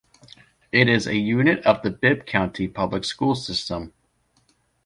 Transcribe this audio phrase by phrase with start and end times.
[0.71, 3.93] It is a unit of the Bibb County Public School System.